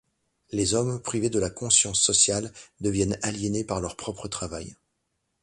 [0.49, 4.75] Les hommes, privés de la conscience sociale, deviennent aliénés par leur propre travail.